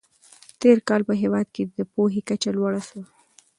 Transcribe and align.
تېر 0.61 0.77
کال 0.87 1.01
په 1.09 1.13
هېواد 1.21 1.47
کې 1.55 1.63
د 1.77 1.79
پوهې 1.93 2.21
کچه 2.29 2.49
لوړه 2.57 2.81
سوه. 2.89 3.05